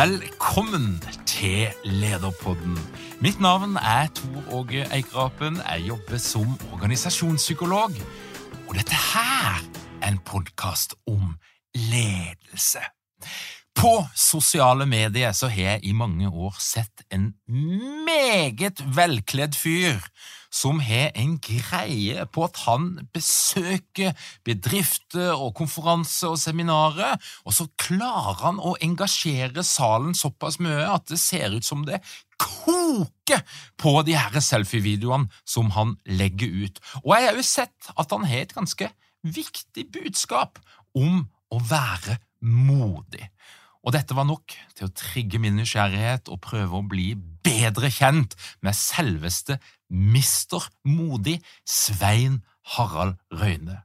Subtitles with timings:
[0.00, 2.78] Velkommen til Lederpodden.
[3.20, 5.56] Mitt navn er Tor Åge Eikrapen.
[5.56, 7.92] Jeg jobber som organisasjonspsykolog.
[8.68, 9.60] Og dette her
[10.00, 11.34] er en podkast om
[11.74, 12.80] ledelse.
[13.76, 17.34] På sosiale medier så har jeg i mange år sett en
[18.08, 20.00] meget velkledd fyr
[20.50, 27.68] som har en greie på at han besøker bedrifter og konferanser og seminarer, og så
[27.80, 32.02] klarer han å engasjere salen såpass mye at det ser ut som det
[32.40, 33.44] koker
[33.80, 36.82] på de her selfie-videoene som han legger ut.
[37.04, 40.58] Og jeg har jo sett at han har et ganske viktig budskap
[40.96, 43.26] om å være modig.
[43.80, 48.36] Og dette var nok til å trigge min nysgjerrighet og prøve å bli bedre kjent
[48.64, 49.56] med selveste
[49.90, 52.40] mister modig Svein
[52.76, 53.82] Harald Røyne.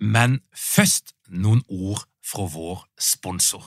[0.00, 3.64] Men først noen ord fra vår sponsor.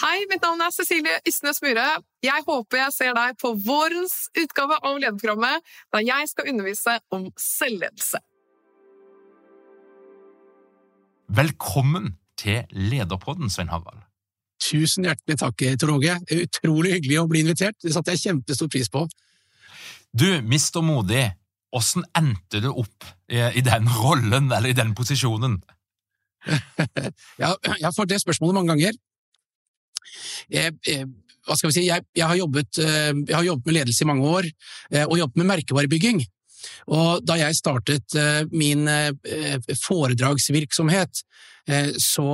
[0.00, 1.98] Hei, mitt navn er Cecilie Ysnes Myhre.
[2.24, 7.26] Jeg håper jeg ser deg på vårens utgave av lederprogrammet, da jeg skal undervise om
[7.36, 8.22] selvledelse.
[11.28, 14.00] Velkommen til Lederpodden, Svein Harald.
[14.60, 16.16] Tusen hjertelig takk, Tor Åge.
[16.32, 17.76] Utrolig hyggelig å bli invitert.
[17.84, 19.04] Det satte jeg kjempestor pris på.
[20.12, 21.28] Du, Mister Modig,
[21.70, 25.60] åssen endte du opp i den rollen, eller i den posisjonen?
[27.42, 28.98] ja, jeg har fått det spørsmålet mange ganger.
[30.50, 31.06] Jeg, jeg,
[31.46, 34.10] hva skal vi si, jeg, jeg, har jobbet, eh, jeg, har jobbet, med ledelse i
[34.10, 34.50] mange år,
[34.90, 36.24] eh, og jobbet med merkevarebygging.
[36.90, 38.88] Og da jeg startet eh, min
[39.84, 41.30] foredragsvirksomhet, Eh,
[42.00, 42.28] så,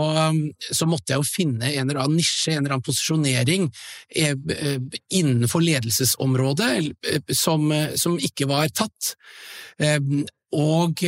[0.61, 3.67] så, måtte jeg jo finne en eller annen nisje, en eller annen posisjonering
[4.15, 6.71] eh, eh, innenfor ledelsesområdet
[7.35, 9.13] som, som ikke var tatt.
[10.57, 11.05] Og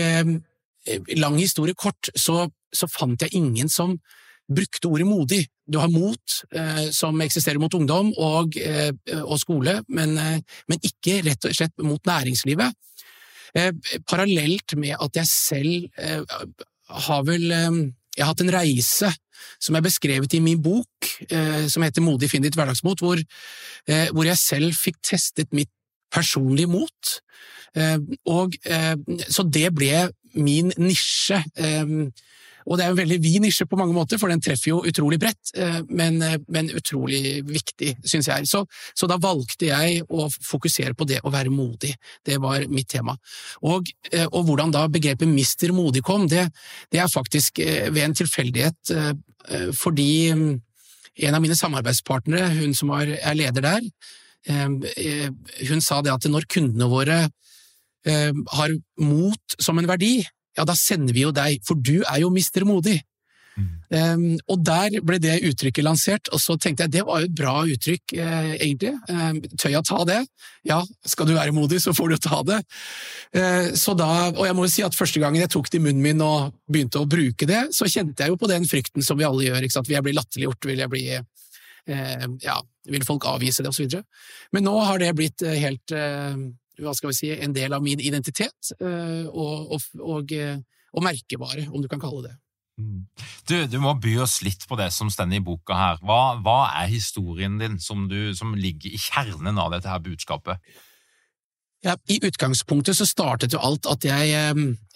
[1.17, 3.97] lang historie kort, så, så fant jeg ingen som
[4.49, 5.47] brukte ordet modig.
[5.69, 8.93] Du har mot, eh, som eksisterer mot ungdom og, eh,
[9.23, 12.73] og skole, men, eh, men, ikke rett og slett mot næringslivet.
[14.07, 15.89] parallelt med at jeg selv
[16.87, 19.13] har vel jeg har hatt en reise
[19.63, 23.21] som er beskrevet i min bok, eh, som heter Modig finn ditt hverdagsmot, hvor,
[23.87, 25.71] eh, hvor, jeg selv fikk testet mitt
[26.11, 27.13] personlige mot.
[27.79, 28.57] Eh, og,
[29.29, 31.39] så det ble min nisje.
[32.69, 35.19] Og det er en veldig vid nisje på mange måter, for den treffer jo utrolig
[35.23, 38.49] bredt, eh, men, eh, men utrolig viktig, syns jeg.
[38.51, 41.95] Så, så, da valgte jeg å fokusere på det å være modig.
[42.25, 43.17] Det var mitt tema.
[43.65, 46.49] Og, eh, og hvordan da begrepet mister modig kom, det,
[46.93, 48.93] det er faktisk ved en tilfeldighet,
[49.75, 50.49] fordi mm,
[51.29, 53.87] en av mine samarbeidspartnere, hun som er leder der,
[55.69, 57.19] hun sa det at når kundene våre
[58.09, 60.21] har mot som en verdi,
[60.59, 62.99] ja, da sender vi jo deg, for du er jo mister modig.
[63.59, 63.69] Mm.
[63.91, 67.37] Um, og der ble det uttrykket lansert, og så tenkte jeg det var jo et
[67.37, 68.93] bra uttrykk, eh, egentlig.
[69.11, 70.19] Um, tør jeg ta det?
[70.69, 70.79] Ja,
[71.09, 72.61] skal du være modig, så får du ta det.
[73.35, 75.85] Uh, så da, og jeg må jo si at første gangen jeg tok det i
[75.89, 79.19] munnen min og begynte å bruke det, så kjente jeg jo på den frykten som
[79.19, 79.67] vi alle gjør.
[79.67, 79.91] ikke sant?
[79.91, 80.71] Vil jeg bli latterliggjort?
[80.71, 82.61] Vil jeg bli uh, ja,
[82.95, 83.99] vil folk avvise det, osv.?
[84.55, 86.37] Men nå har det blitt helt uh,
[86.83, 90.59] hva skal vi si, en del av min identitet eh, og, og, og, eh,
[90.95, 92.35] og merkevare, om du kan kalle det.
[92.79, 93.07] Mm.
[93.49, 96.03] Du, du, må by oss litt på det som står i boka her.
[96.07, 100.63] Hva, hva er historien din som, du, som, ligger i kjernen av dette her budskapet?
[101.83, 104.31] Ja, I utgangspunktet så startet jo alt at jeg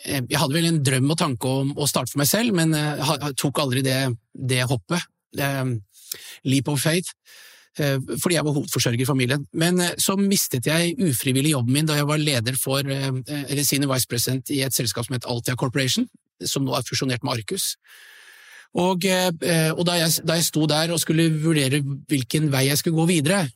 [0.02, 3.36] Jeg hadde vel en drøm og tanke om å starte for meg selv, men jeg
[3.38, 4.00] tok aldri det,
[4.34, 5.06] det hoppet.
[6.42, 7.14] Leap of faith.
[7.76, 9.46] Fordi jeg var hovedforsørger i familien.
[9.56, 14.10] Men så mistet jeg ufrivillig jobben min da jeg var leder for, eller senior vice
[14.10, 16.04] president i et selskap som het Altia Corporation,
[16.44, 17.72] som nå er fusjonert med Arcus.
[18.76, 21.80] Og, og da, jeg, da jeg sto der og skulle vurdere
[22.12, 23.46] hvilken vei jeg skulle gå videre,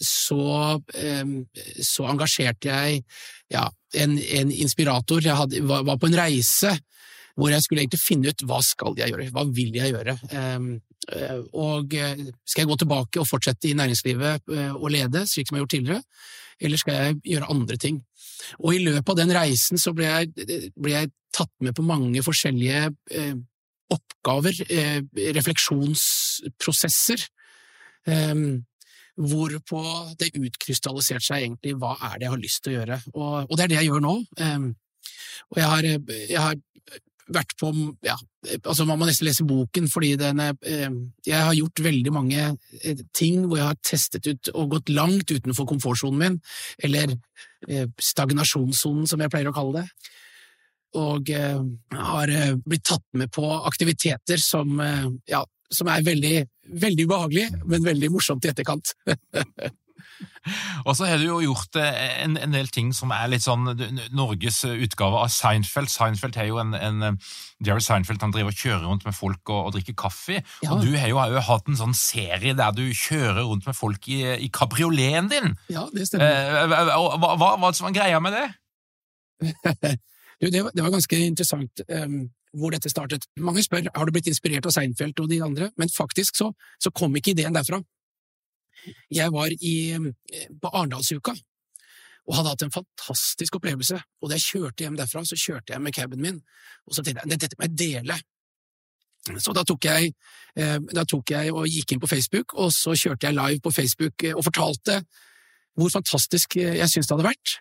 [0.00, 0.42] så,
[1.84, 3.02] så engasjerte jeg
[3.52, 5.22] ja, en, en, inspirator.
[5.24, 6.72] Jeg hadde, var, på en reise
[7.36, 10.14] hvor jeg skulle egentlig finne ut hva skal jeg gjøre, hva vil jeg gjøre.
[10.32, 10.70] Ehm,
[11.12, 15.48] eh, og eh, skal jeg gå tilbake og fortsette i næringslivet eh, og lede, slik
[15.48, 16.02] som jeg har gjort tidligere,
[16.66, 18.00] eller skal jeg gjøre andre ting?
[18.62, 22.22] Og i løpet av den reisen så ble jeg, ble jeg tatt med på mange
[22.24, 22.86] forskjellige
[23.92, 24.56] oppgaver,
[25.36, 27.20] refleksjonsprosesser.
[28.06, 28.64] Um,
[29.16, 29.80] hvorpå
[30.20, 32.98] det utkrystalliserte seg egentlig hva er det jeg har lyst til å gjøre.
[33.16, 34.14] Og, det er det jeg gjør nå.
[34.40, 34.66] Um,
[35.52, 36.56] og jeg har, jeg har,
[37.32, 37.72] vært på
[38.06, 38.14] ja,
[38.62, 40.52] altså Man må nesten lese boken, fordi den er,
[40.86, 42.42] um, jeg har gjort veldig mange
[42.82, 46.38] eh, ting hvor jeg har testet ut og gått langt utenfor komfortsonen min,
[46.86, 50.12] eller uh, stagnasjonssonen, som jeg pleier å kalle det.
[50.96, 52.30] Og har
[52.64, 54.78] blitt tatt med på aktiviteter som
[55.28, 56.36] ja, som er veldig,
[56.80, 58.94] veldig ubehagelig, men veldig morsomt i etterkant.
[60.86, 63.66] Og så har du jo gjort eh, en, en, del ting som er litt sånn
[64.16, 65.90] Norges utgave av Seinfeld.
[65.92, 67.34] Seinfeld er jo en, en eh,
[67.66, 70.40] Jerry Seinfeld han driver og kjører rundt med folk og, og drikker kaffe.
[70.64, 70.72] Ja.
[70.74, 73.78] Og du har jo, har jo, hatt en sånn serie der du kjører rundt med
[73.78, 75.54] folk i, i kabrioleten din.
[75.72, 76.32] Ja, det stemmer.
[76.56, 78.46] Eh, hva, hva, hva var greia med det?
[80.40, 81.84] du, det, var, det var ganske interessant.
[81.90, 82.26] Um,
[82.56, 83.26] hvor dette startet.
[83.36, 86.50] Mange spør har du blitt inspirert av Seinfeld og de andre, men faktisk så,
[86.82, 87.82] så kom ikke ideen derfra.
[89.12, 91.34] Jeg var i, eh, på Arendalsuka
[92.26, 95.82] og hadde hatt en fantastisk opplevelse, og da jeg kjørte hjem derfra, så kjørte jeg
[95.82, 96.40] med caben min,
[96.86, 98.16] og så tenkte jeg dette må jeg dele.
[99.42, 100.10] Så da tok, jeg,
[100.58, 103.74] eh, da tok jeg og gikk inn på Facebook, og så kjørte jeg live på
[103.74, 105.00] Facebook eh, og fortalte
[105.76, 107.56] hvor fantastisk jeg syntes det hadde vært.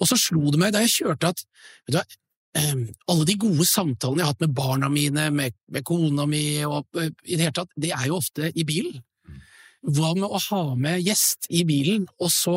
[0.00, 1.44] Og så slo det meg da jeg kjørte at
[1.86, 2.16] vet du,
[2.56, 6.42] Ehm, alle de gode samtalene jeg har hatt med barna mine, med, med kona mi
[6.66, 9.02] og i det hele tatt, det er jo ofte i bilen.
[9.86, 12.56] Hva med å ha med gjest i bilen, og så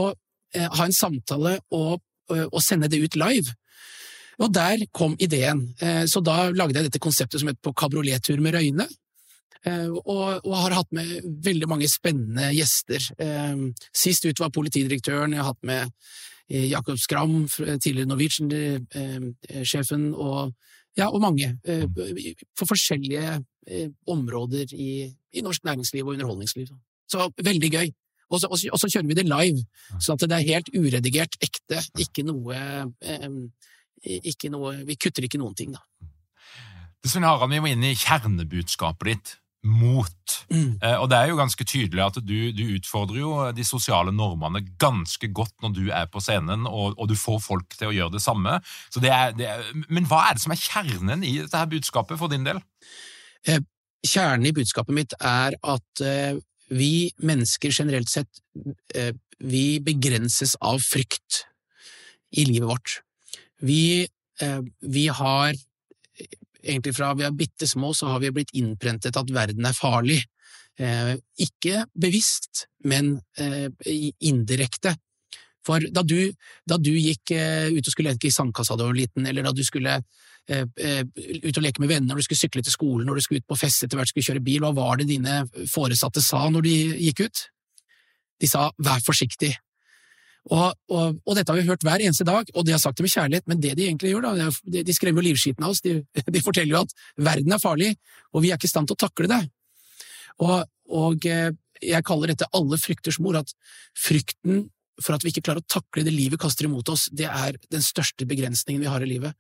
[0.56, 2.00] eh, ha en samtale og,
[2.34, 3.54] eh, og, sende det ut live?
[4.42, 5.76] Og der kom ideen.
[5.82, 8.88] Eh, så da lagde jeg dette konseptet som het På kabriolettur med Røyne.
[9.66, 13.06] Eh, og, og, har hatt med veldig mange spennende gjester.
[13.22, 13.56] Eh,
[13.94, 15.92] sist ut var politidirektøren, jeg har hatt med
[16.52, 20.52] Jakob Skram, tidligere Norwegian-sjefen, og,
[21.00, 21.54] ja, og mange
[22.60, 23.38] for forskjellige
[24.12, 26.68] områder i, i norsk næringsliv og underholdningsliv.
[27.12, 27.92] Så veldig gøy.
[28.32, 29.66] Og så, og så, kjører vi det live,
[30.00, 31.82] så at det er helt uredigert, ekte.
[32.00, 32.56] Ikke noe,
[34.08, 35.84] ikke noe Vi kutter ikke noen ting, da.
[37.04, 39.34] Svein Harald, vi må inn i kjernebudskapet ditt
[39.68, 40.36] mot.
[40.50, 40.78] Mm.
[40.82, 44.64] Eh, og det er jo ganske tydelig at du, du, utfordrer jo de sosiale normene
[44.82, 48.16] ganske godt når du er på scenen, og, og du får folk til å gjøre
[48.16, 48.58] det samme.
[48.98, 52.22] Det er, det er, men hva er det som er kjernen i dette her budskapet
[52.22, 52.62] for din del?
[53.50, 53.62] Eh,
[54.08, 56.42] kjernen i budskapet mitt er at eh,
[56.72, 58.42] vi mennesker generelt sett
[58.96, 61.46] eh, vi begrenses av frykt
[62.32, 63.00] i livet vårt.
[63.60, 64.08] Vi,
[64.42, 65.56] eh, vi har
[66.62, 70.22] egentlig fra vi er bitte små, så har vi blitt innprentet at verden er farlig.
[70.80, 73.20] Eh, ikke bevisst, men
[74.20, 74.96] indirekte.
[75.66, 76.18] For da du,
[76.68, 79.46] da du gikk eh, ut og skulle leke i sandkassa da du var liten, eller
[79.46, 82.74] da du skulle eh, eh, ut og leke med venner, når du skulle sykle til
[82.74, 85.10] skolen, når du skulle ut på fest etter hvert skulle kjøre bil, hva var det
[85.12, 86.78] dine foresatte sa når de
[87.10, 87.44] gikk ut?
[88.42, 89.54] De sa vær forsiktig,
[90.50, 93.06] og, og, og, dette har vi hørt hver eneste dag, og de har sagt det
[93.06, 95.84] med kjærlighet, men det de egentlig gjør, da, de, de jo livskiten av oss.
[95.86, 96.00] De,
[96.34, 96.96] de, forteller jo at
[97.30, 97.92] verden er farlig,
[98.34, 99.42] og vi er ikke i stand til å takle det.
[100.42, 103.54] Og, og jeg kaller dette alle frykters mor, at
[103.94, 104.66] frykten
[105.00, 107.84] for at vi ikke klarer å takle det livet kaster imot oss, det er den
[107.84, 109.38] største begrensningen vi har i livet.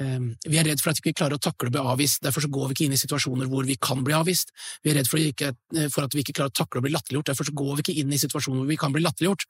[0.00, 2.44] Um, vi er redd for at vi ikke klarer å takle å bli avvist, derfor
[2.44, 4.50] så går vi ikke inn i situasjoner hvor vi kan bli avvist.
[4.84, 7.48] Vi er redd for, eh, at vi ikke klarer å takle å bli latterliggjort, derfor
[7.48, 9.46] så går vi ikke inn i situasjoner hvor vi kan bli latterliggjort.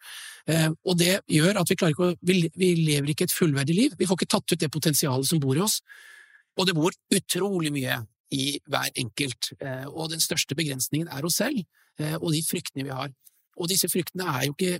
[0.50, 4.20] Um, og det gjør at vi, ikke vi, lever ikke et fullverdig liv, vi får
[4.20, 5.80] ikke tatt ut det potensialet som bor i oss.
[6.58, 8.02] Og det bor utrolig mye
[8.34, 11.64] i hver enkelt, uh, og den største begrensningen er oss selv,
[12.02, 13.10] uh, og de fryktene vi har.
[13.60, 14.78] Og disse fryktene er jo ikke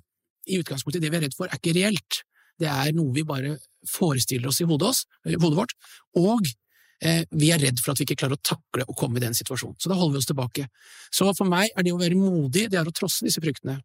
[0.49, 2.23] i utgangspunktet det vi er redd for, er ikke reelt.
[2.61, 3.57] Det er noe vi bare
[3.89, 5.75] forestiller oss i hodet, oss, hodet vårt,
[6.21, 6.49] og
[7.01, 9.37] eh, vi er redd for at vi ikke klarer å takle å komme i den
[9.37, 9.79] situasjonen.
[9.81, 10.67] Så da holder vi oss tilbake.
[11.09, 13.79] Så for meg er det å være modig, det er å trosse disse fryktene.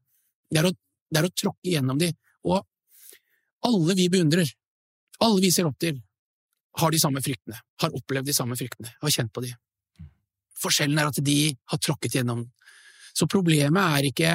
[0.51, 0.73] Det er å,
[1.11, 2.11] det er å tråkke gjennom de.
[2.47, 2.59] Og
[3.65, 4.49] alle vi beundrer,
[5.23, 6.01] alle vi ser opp til,
[6.75, 9.53] har de samme fryktene, har opplevd de samme fryktene, har kjent på de.
[10.59, 11.39] Forskjellen er at de
[11.71, 12.43] har tråkket gjennom.
[13.15, 14.33] Så problemet er ikke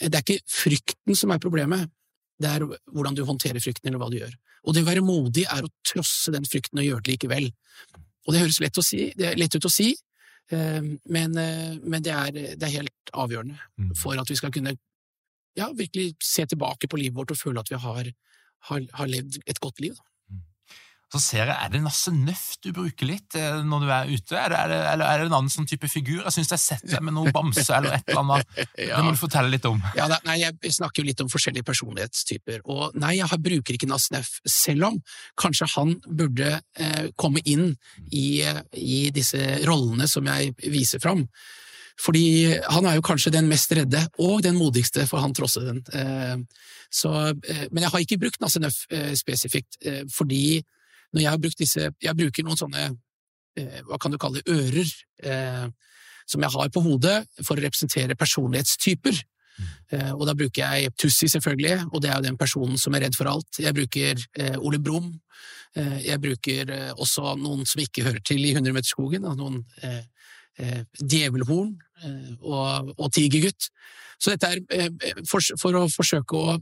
[0.00, 1.90] Det er ikke frykten som er problemet,
[2.42, 4.32] det er hvordan du håndterer frykten, eller hva du gjør.
[4.62, 7.50] Og det å være modig er å trosse den frykten og gjøre det likevel.
[8.26, 9.90] Og det høres lett, si, det lett ut å si,
[10.54, 13.92] eh, men, eh, men det, er, det, er, helt avgjørende mm.
[13.98, 14.76] for at vi skal kunne
[15.58, 18.12] ja, virkelig se tilbake på livet vårt og føle at vi har,
[18.70, 19.98] har, har levd et godt liv.
[19.98, 20.11] Da.
[21.12, 24.36] Så ser jeg, Er det Nasse Nøff du bruker litt eh, når du er ute,
[24.38, 26.22] er det, er det, eller er det en annen sånn type figur?
[26.22, 28.52] Jeg syns jeg har sett deg med noe bamse eller et eller annet.
[28.86, 28.96] ja.
[28.96, 29.80] Det må du fortelle litt om.
[29.98, 34.14] Ja, nei, Jeg snakker jo litt om forskjellige personlighetstyper, og nei, jeg bruker ikke Nasse
[34.14, 35.00] Nøff, selv om
[35.40, 37.72] kanskje han burde eh, komme inn
[38.08, 38.40] i,
[38.78, 41.26] i, disse rollene som jeg viser fram.
[42.00, 42.24] Fordi
[42.72, 45.82] han er jo kanskje den mest redde, og den modigste, for han trosser den.
[45.92, 48.86] Eh, så, eh, men jeg har ikke brukt Nasse Nøff
[49.18, 49.82] spesifikt,
[50.14, 50.62] fordi
[51.12, 52.86] når jeg har brukt disse Jeg bruker noen sånne,
[53.58, 54.92] eh, hva kan du kalle det, ører,
[55.22, 55.68] eh,
[56.26, 59.18] som jeg har på hodet for å representere personlighetstyper.
[59.52, 59.70] Mm.
[59.92, 63.04] Eh, og da bruker jeg Tussi, selvfølgelig, og det er jo den personen som er
[63.06, 63.60] redd for alt.
[63.60, 65.12] Jeg bruker eh, Ole Brumm.
[65.72, 66.68] Jeg bruker
[67.00, 69.62] også noen som ikke hører til i Hundremeterskogen, noen
[71.00, 71.70] djevelhorn
[72.44, 73.70] og, og tigergutt.
[74.20, 74.92] Så dette er
[75.24, 76.58] for, for å forsøke å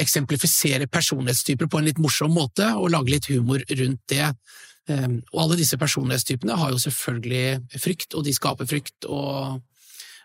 [0.00, 4.28] eksemplifisere personlighetstyper på en litt morsom måte, og lage litt humor rundt det.
[4.90, 9.60] Ehm, og alle disse personlighetstypene har jo selvfølgelig frykt, og de skaper frykt og,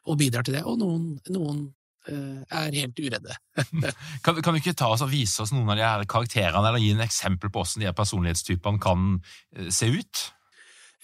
[0.08, 0.64] og bidrar til det.
[0.66, 1.66] Og noen, noen
[2.10, 3.36] uh, er helt uredde.
[4.24, 6.82] kan, kan, du ikke ta oss og vise oss noen av de her karakterene, eller
[6.82, 10.24] gi en eksempel på hvordan de her personlighetstypene kan uh, se ut?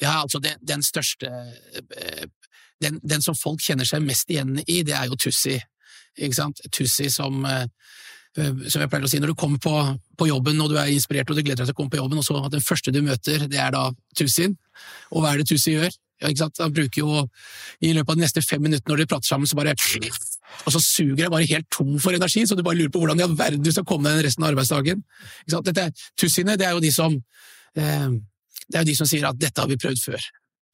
[0.01, 2.25] Ja, altså den, den største uh,
[2.81, 5.59] den, den, som folk kjenner seg mest igjen i, det er jo Tussi.
[6.19, 6.59] Ikke sant?
[6.73, 7.67] Tussi som Eh,
[8.33, 9.73] som jeg pleier å si, når du kommer på,
[10.17, 12.17] på, jobben og du er inspirert og du gleder deg til å komme på jobben,
[12.17, 13.83] og så at den første du møter, det er da
[14.17, 14.55] Tussin.
[15.13, 15.93] Og hva er det Tussi gjør?
[16.23, 17.23] Ja, Han bruker jo
[17.83, 19.75] i løpet av de neste fem minuttene når de prater sammen, så bare
[20.65, 23.19] Og så suger jeg bare helt tom for energi, så du bare lurer på hvordan
[23.19, 25.03] i all verden du skal komme deg den resten av arbeidsdagen.
[25.49, 27.13] Dette, tussine, det er jo de som
[27.75, 28.09] eh,
[28.69, 30.29] det er jo de som sier at 'dette har vi prøvd før'.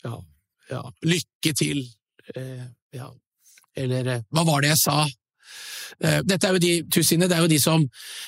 [0.06, 0.20] Ja,
[0.70, 0.84] ja.
[1.04, 1.88] Lykke til.
[2.36, 3.10] Eh, ja.
[3.76, 5.10] Eller eh, 'hva var det jeg sa'?
[6.00, 7.84] Eh, dette er jo de Tusine, det er jo de som,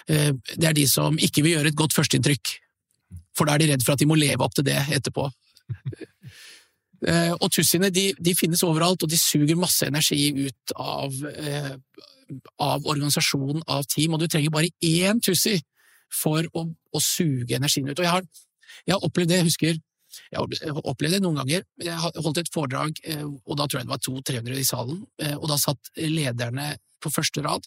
[0.07, 2.55] eh, det er de som ikke vil gjøre et godt førsteinntrykk.
[3.37, 5.29] For da er de redd for at de må leve opp til det etterpå.
[7.01, 11.15] Eh, og tussiene de, de, finnes overalt, og de suger masse energi ut av,
[12.61, 15.55] av organisasjonen, av team, og du trenger bare én tussi
[16.13, 17.97] for å, å suge energien ut.
[17.97, 18.27] Og jeg har,
[18.85, 19.73] jeg har opplevd det, jeg husker
[20.29, 21.65] jeg har opplevd det noen ganger.
[21.81, 25.01] Jeg holdt et foredrag, og da tror jeg det var 200-300 i salen,
[25.39, 26.69] og da satt lederne
[27.01, 27.65] på første rad.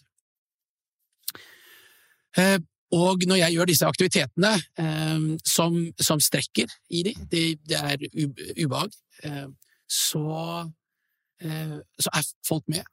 [2.39, 2.57] Eh,
[2.95, 8.05] og når jeg gjør disse aktivitetene eh, som, som strekker i de, det, det er
[8.65, 8.93] ubehag,
[9.27, 9.47] eh,
[9.85, 10.25] så,
[12.01, 12.87] så er folk med.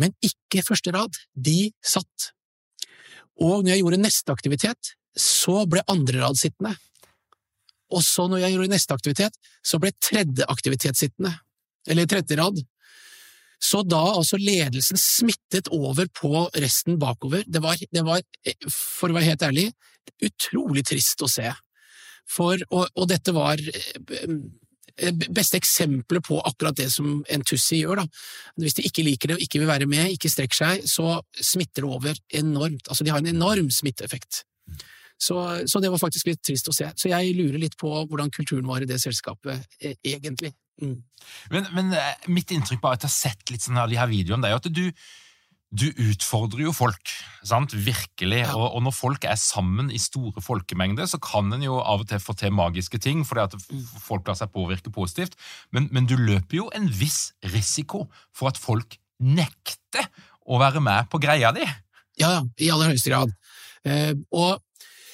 [0.00, 1.18] Men ikke første rad.
[1.36, 2.30] De satt.
[3.36, 6.72] Og når jeg gjorde neste aktivitet, så ble andre rad sittende.
[7.92, 11.34] Og så når jeg gjorde neste aktivitet, så ble tredje aktivitet sittende.
[11.84, 12.62] Eller tredje rad.
[13.62, 18.22] Så da altså ledelsen smittet over på resten bakover, det var, det var
[18.66, 19.68] for å være helt ærlig,
[20.22, 21.52] utrolig trist å se.
[22.30, 28.02] For, og, og dette var det beste eksempelet på akkurat det som en tussi gjør.
[28.02, 28.06] Da.
[28.60, 31.84] Hvis de ikke liker det og ikke vil være med, ikke strekker seg, så smitter
[31.84, 32.88] det over enormt.
[32.88, 34.42] Altså, de har en enorm smitteeffekt.
[35.22, 35.38] Så,
[35.70, 36.88] så, det var faktisk litt trist å se.
[36.98, 40.50] Så jeg lurer litt på hvordan kulturen var i det selskapet, eh, egentlig.
[40.80, 41.02] Mm.
[41.52, 44.10] Men, men, eh, mitt inntrykk bare etter å ha sett litt sånn av de her
[44.10, 44.84] videoene, det er jo at du,
[45.72, 47.12] du utfordrer jo folk,
[47.46, 47.74] sant?
[47.74, 48.42] virkelig.
[48.42, 48.56] Ja.
[48.56, 52.10] Og, og, når folk er sammen i store folkemengder, så kan en jo av og
[52.10, 53.86] til få til magiske ting, fordi at mm.
[54.02, 55.38] folk lar seg påvirke positivt.
[55.72, 60.08] Men, men, du løper jo en viss risiko for at folk nekter
[60.50, 61.64] å være med på greia di.
[62.20, 63.32] Ja, i aller høyeste grad.
[63.88, 64.60] Eh, og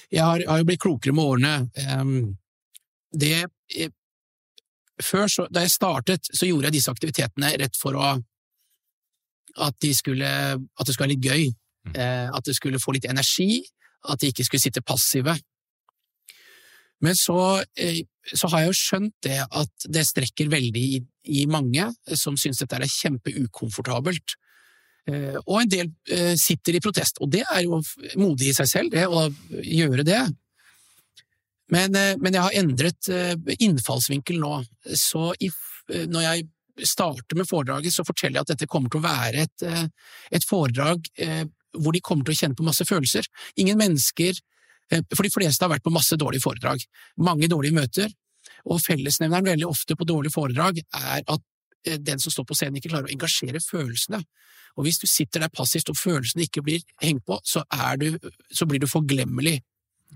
[0.08, 1.54] jeg har, har, jo blitt klokere med årene.
[1.78, 2.04] Eh,
[3.18, 3.90] det
[5.02, 8.10] før, så, da jeg startet, så gjorde jeg disse aktivitetene rett for å
[9.58, 11.46] at, de skulle, at det skulle være litt gøy,
[11.88, 11.94] mm.
[11.98, 13.62] eh, at det skulle få litt energi,
[14.08, 15.34] at de ikke skulle sitte passive.
[17.04, 18.02] Men så, eh,
[18.34, 21.00] så har jeg jo skjønt det at det strekker veldig i,
[21.42, 21.88] i mange
[22.18, 24.36] som syns dette er kjempeukomfortabelt.
[25.08, 27.80] Eh, og en del eh, sitter i protest, og det er jo
[28.20, 29.28] modig i seg selv, det å
[29.62, 30.20] gjøre det.
[31.74, 34.52] Men, eh, men, jeg har endret eh, innfallsvinkel nå.
[34.96, 35.50] Så i,
[35.92, 36.48] eh, når jeg
[36.88, 39.88] starter med foredraget, så forteller jeg at dette kommer til å være et,
[40.30, 41.08] et foredrag
[41.74, 43.26] hvor de kommer til å kjenne på masse følelser.
[43.58, 44.38] Ingen mennesker
[44.88, 46.80] For de fleste har vært på masse dårlige foredrag,
[47.20, 48.12] mange dårlige møter,
[48.64, 52.94] og fellesnevneren veldig ofte på dårlige foredrag er at den som står på scenen, ikke
[52.94, 54.22] klarer å engasjere følelsene.
[54.78, 57.66] Og hvis du sitter der passivt og følelsene ikke blir hengt på, så,
[58.00, 58.16] du,
[58.48, 59.58] så blir du forglemmelig.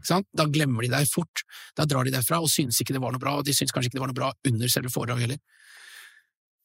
[0.09, 1.45] Da glemmer de deg fort.
[1.79, 3.91] Da drar de derfra og synes ikke det var noe bra, og de synes kanskje
[3.91, 5.43] ikke det var noe bra under selve foredraget heller.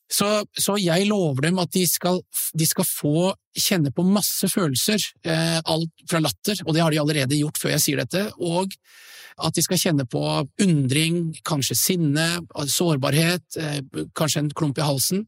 [0.07, 2.21] Så, så, jeg lover dem at de skal,
[2.55, 7.01] de skal få kjenne på masse følelser, eh, alt fra latter, og det har de
[7.01, 8.71] allerede gjort før jeg sier dette, og
[9.43, 10.21] at de skal kjenne på
[10.63, 12.27] undring, kanskje sinne,
[12.71, 13.81] sårbarhet, eh,
[14.15, 15.25] kanskje en klump i halsen,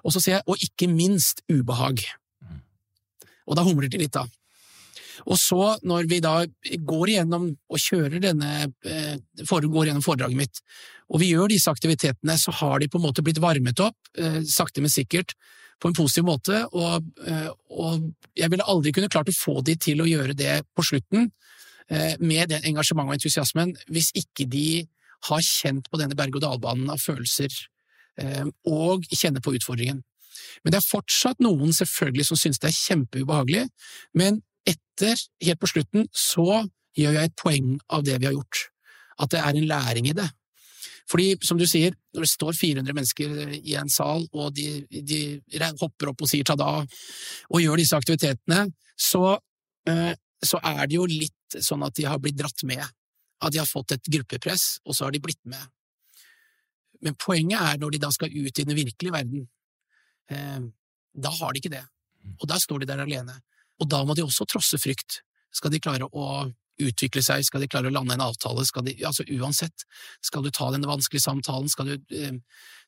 [0.00, 2.00] og så sier jeg, og ikke minst ubehag.
[3.48, 4.24] Og da humler de litt, da.
[5.28, 6.40] Og så, når vi da
[6.88, 8.70] går igjennom og kjører denne,
[9.44, 10.60] foregår går gjennom foredraget mitt,
[11.08, 14.40] og vi gjør disse aktivitetene, så har de på en måte blitt varmet opp, eh,
[14.48, 15.34] sakte, men sikkert,
[15.78, 19.76] på en positiv måte, og, eh, og jeg ville aldri kunne klart å få de
[19.76, 21.32] til å gjøre det på slutten,
[22.20, 24.82] med den engasjementet og entusiasmen, hvis ikke de
[25.24, 27.48] har kjent på denne berg-og-dal-banen av følelser,
[28.68, 30.02] og kjenner på utfordringen.
[30.60, 33.64] Men det er fortsatt noen selvfølgelig som synes det er kjempeubehagelig,
[34.12, 34.42] men
[34.98, 36.64] etter, helt på slutten, så
[36.98, 38.68] gjør jeg et poeng av det vi har gjort.
[39.22, 40.28] At det er en læring i det.
[41.08, 45.38] Fordi, som du sier, når det står 400 mennesker i en sal, og de, de
[45.80, 46.82] hopper opp og sier ta-da,
[47.48, 48.66] og gjør disse aktivitetene,
[48.98, 49.38] så,
[49.88, 50.12] eh,
[50.44, 52.84] så, er det jo litt sånn at de har blitt dratt med.
[53.40, 55.62] At de har fått et gruppepress, og så har de blitt med.
[57.06, 59.46] Men poenget er når de da skal ut i den virkelige verden.
[60.28, 60.60] Eh,
[61.14, 61.86] da har de ikke det.
[62.36, 63.38] Og da står de der alene.
[63.78, 65.20] Og da må de også trosse frykt.
[65.54, 68.94] Skal de klare å utvikle seg, skal de klare å lande en avtale, skal de,
[69.06, 69.84] altså uansett,
[70.22, 72.36] skal du ta den vanskelige samtalen, skal du eh,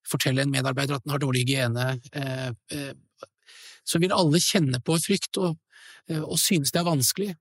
[0.07, 2.93] fortelle en medarbeider at den har dårlig hygiene, eh, eh,
[3.87, 5.57] så vil alle kjenne på frykt og,
[6.09, 7.33] eh, og synes det er vanskelig.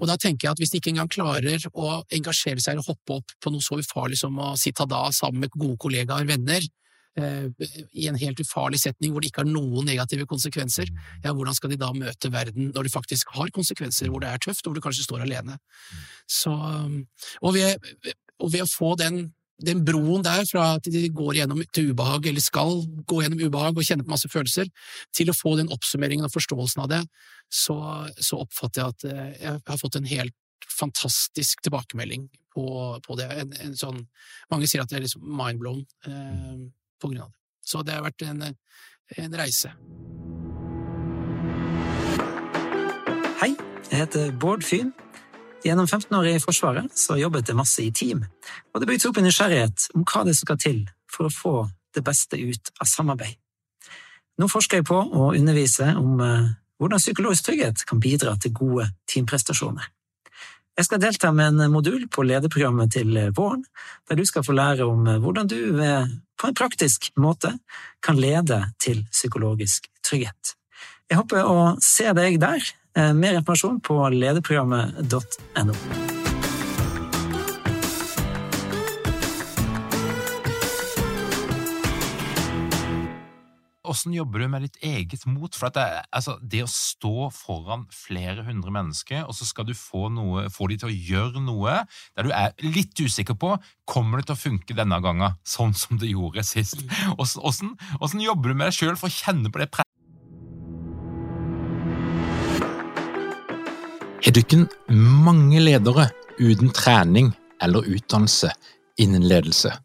[0.00, 3.18] Og da tenker jeg at hvis de ikke engang klarer å engasjere seg og hoppe
[3.18, 6.64] opp på noe så ufarlig som å si ta da sammen med gode kollegaer, venner,
[7.20, 10.88] i en helt ufarlig setning hvor det ikke har noen negative konsekvenser,
[11.24, 14.40] ja, hvordan skal de da møte verden når det faktisk har konsekvenser, hvor det er
[14.40, 15.58] tøft, og hvor du kanskje står alene?
[16.30, 16.54] Så,
[17.42, 17.76] og, ved,
[18.40, 19.26] og ved å få den,
[19.60, 23.76] den broen der fra at de går gjennom til ubehag, eller skal gå gjennom ubehag
[23.76, 24.72] og kjenne på masse følelser,
[25.14, 27.02] til å få den oppsummeringen og forståelsen av det,
[27.52, 27.76] så,
[28.16, 30.38] så oppfatter jeg at eh, jeg har fått en helt
[30.72, 32.66] fantastisk tilbakemelding på,
[33.04, 33.28] på det.
[33.42, 34.06] En, en sånn,
[34.52, 35.82] mange sier at det er liksom mindblown.
[36.08, 36.62] Eh,
[37.02, 37.38] på grunn av det.
[37.66, 38.42] Så det har vært en,
[39.22, 39.70] en reise.
[43.42, 43.52] Hei,
[43.90, 44.92] jeg heter Bård Fyn.
[45.62, 48.24] Gjennom 15 år i Forsvaret så jobbet jeg masse i team,
[48.74, 51.54] og det bygde opp en nysgjerrighet om hva det skal til for å få
[51.94, 53.36] det beste ut av samarbeid.
[54.40, 56.50] Nå forsker jeg på å undervise om eh,
[56.82, 59.86] hvordan psykologisk trygghet kan bidra til gode teamprestasjoner.
[60.78, 63.64] Jeg skal delta med en modul på lederprogrammet til våren,
[64.08, 65.60] der du skal få lære om eh, hvordan du
[66.40, 67.52] på en praktisk måte
[68.02, 70.56] kan lede til psykologisk trygghet.
[71.10, 72.72] Jeg håper å se deg der.
[72.96, 76.11] Eh, mer informasjon på lederprogrammet.no.
[83.92, 85.52] Hvordan jobber du med ditt eget mot?
[85.52, 85.82] For det,
[86.16, 90.70] altså, det, å stå foran flere hundre mennesker, og så skal du få, noe, få
[90.70, 91.74] de til å gjøre noe
[92.16, 93.50] der du er litt usikker på
[93.84, 96.80] kommer det til å funke denne gangen, sånn som det gjorde sist.
[97.18, 99.88] Hvordan, hvordan jobber du med deg sjøl for å kjenne på det presset?
[104.24, 104.64] Har ikke
[104.96, 106.08] mange ledere
[106.40, 108.56] uten trening eller utdannelse
[109.04, 109.76] innen ledelse?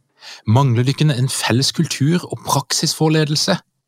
[0.48, 3.60] Mangler dere en felles kultur og praksis for ledelse?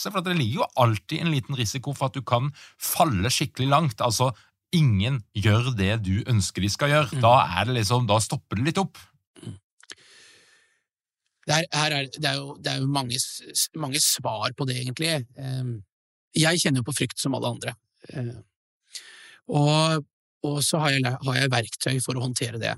[0.00, 3.68] masse, for det ligger jo alltid en liten risiko for at du kan falle skikkelig
[3.68, 4.00] langt.
[4.00, 4.32] Altså,
[4.72, 7.10] ingen gjør det du ønsker de skal gjøre.
[7.12, 7.22] Mm.
[7.22, 8.98] Da, er det liksom, da stopper det litt opp.
[11.46, 13.18] Det er, er, det er, jo, det er jo mange,
[13.74, 15.24] mange, svar på det, egentlig.
[15.40, 15.80] Ehm,
[16.36, 17.74] jeg kjenner jo på frykt som alle andre.
[18.12, 18.44] Ehm,
[19.50, 20.04] og,
[20.46, 22.76] og så har jeg, har jeg, verktøy for å håndtere det.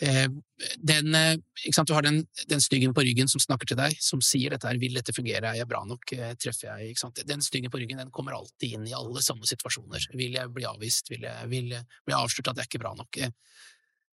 [0.00, 0.28] Eh,
[0.76, 1.36] den, eh,
[1.72, 4.68] sant, du har den, den, styggen på ryggen som snakker til deg, som sier dette
[4.70, 7.22] her, vil dette fungere, er jeg bra nok, eh, treffer jeg, ikke sant.
[7.26, 10.06] Den styggen på ryggen den kommer alltid inn i alle samme situasjoner.
[10.14, 12.94] Vil jeg bli avvist, vil jeg, vil jeg bli avslørt at jeg er ikke bra
[12.98, 13.20] nok?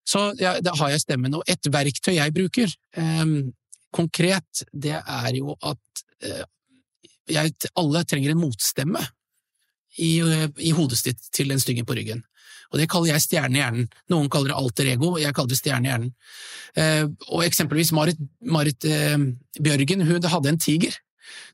[0.06, 1.38] Så ja, da har jeg stemmen.
[1.38, 3.24] Og et verktøy jeg bruker, eh,
[3.94, 6.44] konkret, det er jo at eh,
[7.30, 9.02] jeg, alle trenger en motstemme
[9.98, 10.18] i,
[10.62, 12.26] i hodet sitt til den styggen på ryggen.
[12.72, 13.88] Og det kaller jeg stjerne i hjernen.
[14.12, 16.12] Noen kaller det alter ego, og jeg kaller det stjerne i hjernen.
[16.76, 19.18] Eh, og eksempelvis Marit, Marit eh,
[19.60, 20.96] Bjørgen, hun hadde en tiger.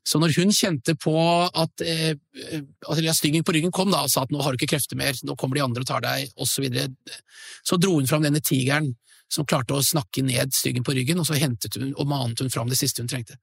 [0.05, 1.15] Så når hun kjente på
[1.47, 4.75] at, eh, at styggen på ryggen kom da, og sa at nå har du ikke
[4.75, 7.21] krefter mer, nå kommer de andre og tar deg, osv., så,
[7.63, 8.93] så dro hun fram denne tigeren
[9.33, 12.53] som klarte å snakke ned styggen på ryggen, og så hentet hun og manet hun
[12.53, 13.39] fram det siste hun trengte.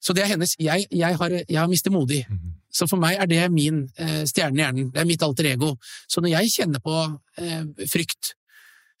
[0.00, 2.26] Så det er hennes Jeg, jeg har, jeg har mistet modig.
[2.28, 2.60] -hmm.
[2.70, 4.90] Så for meg er det min eh, stjerne i hjernen.
[4.94, 5.74] Det er mitt alter ego.
[6.08, 6.96] Så når jeg kjenner på
[7.42, 8.34] eh, frykt,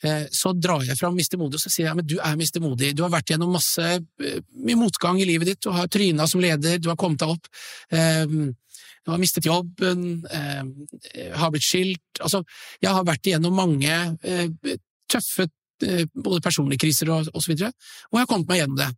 [0.02, 2.60] eh, så drar jeg fram Mister Modig og så sier jeg men du er Mister
[2.60, 2.96] Modig.
[2.96, 5.62] Du har vært gjennom masse eh, mye motgang i livet ditt.
[5.62, 7.46] Du har tryna som leder, du har kommet deg opp.
[7.94, 8.56] Ehm,
[9.06, 10.74] du har mistet jobben, ehm,
[11.32, 12.42] har blitt skilt Altså,
[12.82, 13.94] jeg har vært igjennom mange
[14.28, 14.74] eh,
[15.08, 15.46] tøffe
[15.86, 17.70] eh, både personlige kriser og, og så videre,
[18.10, 18.90] og jeg har kommet meg gjennom det.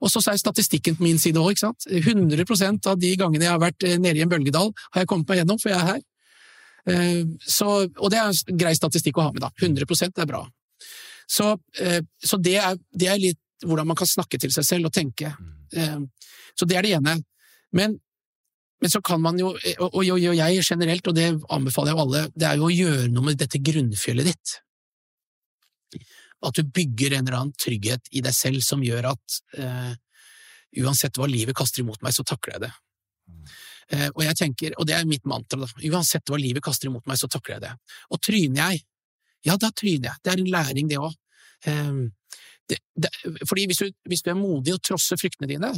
[0.00, 1.86] Og så er statistikken på min side òg, ikke sant.
[1.88, 5.30] 100% av de gangene jeg har vært eh, nede i en bølgedal, har jeg kommet
[5.30, 6.02] meg gjennom, for jeg er her.
[6.94, 9.52] Eh, så, og det er en grei statistikk å ha med, da.
[9.62, 10.44] 100% er bra.
[11.30, 14.90] Så, eh, så det, er, det, er, litt hvordan man kan snakke til seg selv
[14.90, 15.30] og tenke.
[16.54, 17.14] Så det er det ene.
[17.74, 17.96] Men,
[18.82, 22.48] men så kan man jo, og, og, jeg generelt, og det anbefaler jeg alle, det
[22.50, 24.58] er jo å gjøre noe med dette grunnfjellet ditt.
[26.44, 29.92] At du bygger en eller annen trygghet i deg selv som gjør at uh,
[30.84, 32.72] uansett hva livet kaster imot meg, så takler jeg det.
[33.92, 37.06] Uh, og jeg tenker, og det er mitt mantra, da, uansett hva livet kaster imot
[37.08, 37.72] meg, så takler jeg det.
[38.10, 38.84] Og tryner jeg,
[39.44, 40.20] ja, da tryner jeg.
[40.24, 41.16] Det er en læring, det òg.
[41.68, 42.06] Um,
[43.44, 45.68] fordi hvis du, hvis du, er modig og trosser fryktene dine,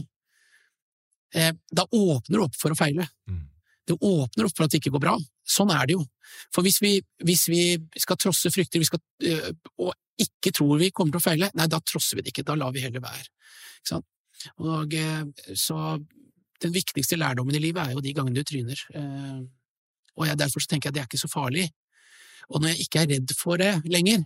[1.34, 3.08] eh, da åpner du opp for å feile.
[3.26, 3.40] Mm.
[3.86, 5.16] Det åpner opp for at det ikke går bra.
[5.46, 6.04] Sånn er det jo.
[6.54, 6.92] For hvis vi,
[7.26, 7.62] hvis vi
[8.02, 9.02] skal trosse frykter vi skal,
[9.82, 9.90] og
[10.22, 12.72] ikke tror vi kommer til å feile, nei, da trosser vi det ikke, da lar
[12.74, 13.28] vi heller være.
[14.60, 15.24] Og, eh,
[15.56, 15.76] så
[16.62, 18.80] den viktigste lærdommen i livet er jo de gangene du tryner.
[18.94, 19.42] Eh,
[20.16, 21.66] og jeg, derfor tenker jeg at det er ikke så farlig.
[22.48, 24.24] Og når jeg ikke er redd for det lenger,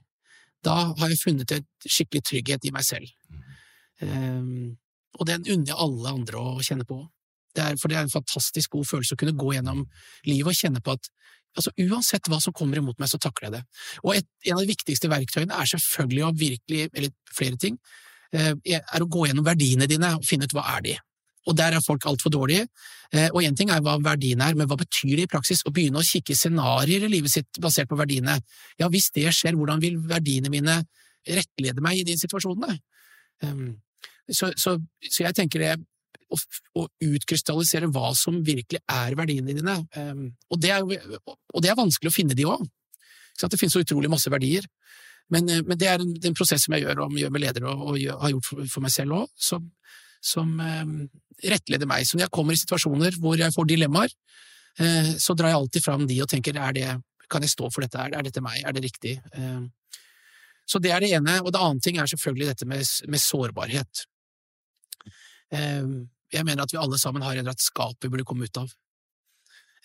[0.64, 3.08] da har jeg funnet et skikkelig trygghet i meg selv.
[4.00, 4.76] Um,
[5.18, 7.00] og den unner jeg alle andre å kjenne på.
[7.56, 9.82] Det er, for det er en fantastisk god følelse å kunne gå gjennom
[10.28, 11.08] livet og kjenne på at
[11.58, 13.62] Altså, uansett hva som kommer imot meg, så takler jeg det.
[14.04, 17.78] Og et, en av de viktigste verktøyene er selvfølgelig å virkelig, eller flere ting,
[18.32, 20.96] eh, er å gå gjennom verdiene dine og finne ut hva er de.
[21.48, 22.68] Og der er folk altfor dårlige.
[23.12, 25.64] Eh, og én ting er hva verdiene er, men hva betyr det i praksis?
[25.66, 28.38] Å begynne å kikke scenarioer i livet sitt basert på verdiene.
[28.78, 30.82] Ja, hvis det skjer, hvordan vil verdiene mine
[31.26, 32.76] rettlede meg i de situasjonene?
[33.42, 33.80] Ehm,
[34.30, 34.76] så, så,
[35.08, 35.72] så jeg tenker det
[36.30, 39.76] å, utkrystallisere hva som virkelig er verdiene dine.
[39.96, 42.62] Um, og, det er, og, det er, vanskelig å finne de òg.
[43.40, 44.66] Det finnes så utrolig masse verdier.
[45.30, 47.72] Men, eh, men det er en, en, prosess som jeg gjør, og gjør med ledere,
[47.72, 49.68] og, og har gjort for, for meg selv òg, som,
[50.32, 50.96] som um,
[51.52, 52.06] rettleder meg.
[52.06, 54.14] Så når jeg kommer i situasjoner hvor jeg får dilemmaer,
[54.82, 56.88] uh, så drar jeg alltid fram de og tenker er det,
[57.30, 59.16] kan jeg stå for dette, er, er dette meg, er det riktig?
[59.36, 59.68] Uh,
[60.70, 61.40] så det er det ene.
[61.42, 64.04] Og det andre ting er selvfølgelig dette med, med sårbarhet.
[66.32, 68.72] Jeg mener at vi alle sammen har rett skap vi burde komme ut av.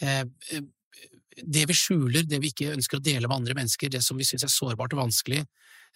[0.01, 0.65] Eh, eh,
[1.35, 4.27] det vi skjuler, det vi ikke ønsker å dele med andre mennesker, det som vi
[4.27, 5.41] syns er sårbart og vanskelig,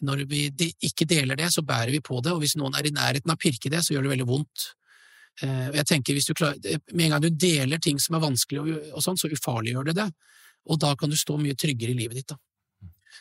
[0.03, 0.47] når vi
[0.87, 3.39] ikke deler det, så bærer vi på det, og hvis noen er i nærheten av
[3.39, 4.67] å pirke det, så gjør det veldig vondt.
[5.43, 8.77] Eh, jeg tenker hvis du klarer, Med en gang du deler ting som er vanskelig,
[8.93, 10.09] og sånn, så ufarliggjør det det,
[10.69, 12.33] og da kan du stå mye tryggere i livet ditt.
[12.33, 12.39] da.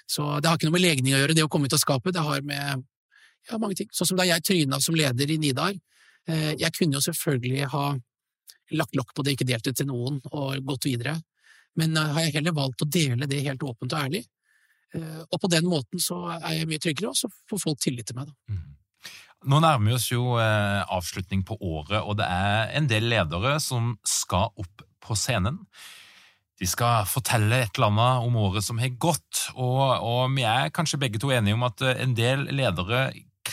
[0.08, 2.14] Så det har ikke noe med legning å gjøre, det å komme ut av skapet,
[2.14, 2.84] det har med
[3.48, 3.88] ja, mange ting.
[3.92, 5.76] Sånn som da jeg tryna som leder i Nidar,
[6.28, 7.84] jeg kunne jo selvfølgelig ha
[8.76, 11.16] lagt lokk på det, ikke delt det til noen og gått videre,
[11.78, 14.24] men eh, har jeg heller valgt å dele det helt åpent og ærlig.
[14.96, 18.08] Eh, og på den måten så er jeg mye tryggere, og så får folk tillit
[18.10, 18.32] til meg.
[18.32, 18.54] Da.
[18.54, 19.14] Mm.
[19.48, 23.92] Nå nærmer vi oss jo avslutning på året, og det er en del ledere som
[24.02, 25.60] skal opp på scenen.
[26.58, 30.74] De skal fortelle et eller annet om året som har gått, og, og vi er
[30.74, 33.04] kanskje begge to enige om at en del ledere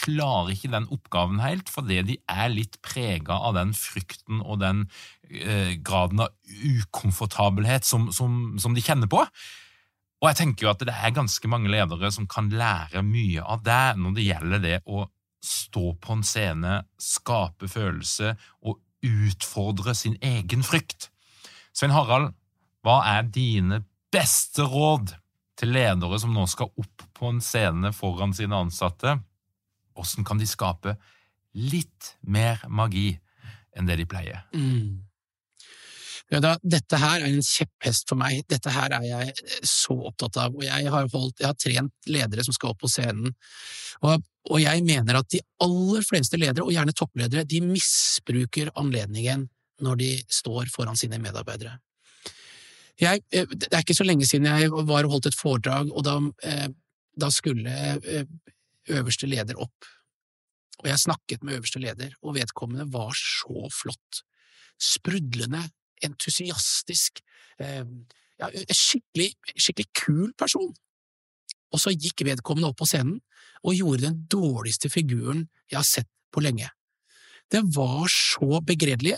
[0.06, 4.86] klarer ikke den oppgaven helt, fordi de er litt prega av den frykten og den
[5.30, 9.24] eh, graden av ukomfortabelhet som, som, som, de kjenner på.
[10.22, 13.65] Og jeg tenker jo at det er ganske mange ledere som kan lære mye av
[13.65, 15.06] det når det gjelder det å
[15.46, 18.34] stå på en scene, skape følelse
[18.65, 21.12] og utfordre sin egen frykt.
[21.76, 22.32] Svein Harald,
[22.86, 25.13] hva er dine beste råd
[25.60, 29.20] til ledere som nå skal opp på en scene foran sine ansatte,
[29.95, 30.95] hvordan kan de skape
[31.55, 33.13] litt mer magi
[33.75, 34.43] enn det de pleier?
[34.55, 35.05] Mm.
[36.34, 38.41] Ja, da, dette her er en kjepphest for meg.
[38.49, 39.34] Dette her er jeg
[39.67, 40.55] så opptatt av.
[40.58, 43.36] Og jeg har, holdt, jeg har trent ledere som skal opp på scenen,
[44.03, 49.45] og, og, jeg mener at de aller fleste ledere, og gjerne toppledere, de misbruker anledningen
[49.86, 51.77] når de står foran sine medarbeidere.
[52.99, 56.03] Jeg, eh, det er ikke så lenge siden jeg var og holdt et foredrag, og
[56.08, 56.67] da, eh,
[57.21, 58.27] da skulle eh,
[58.91, 59.88] øverste leder opp.
[60.84, 64.24] Og jeg snakket med øverste leder, og vedkommende var så flott.
[64.82, 65.63] Sprudlende,
[66.04, 67.21] entusiastisk,
[67.60, 70.74] ja, skikkelig, skikkelig kul person.
[71.74, 73.21] Og så gikk vedkommende opp på scenen
[73.65, 76.67] og gjorde den dårligste figuren jeg har sett på lenge.
[77.52, 79.15] Det var så begredelig,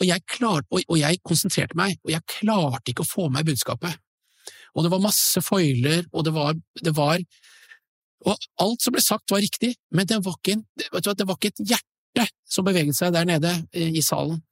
[0.00, 3.46] og jeg, klarte, og, og jeg konsentrerte meg, og jeg klarte ikke å få med
[3.48, 3.96] budskapet.
[4.74, 7.22] Og det var masse foiler, og det var, det var
[8.28, 11.62] Og alt som ble sagt var riktig, men det var ikke, det var ikke et
[11.72, 14.42] hjerte som beveget seg der nede eh, i salen.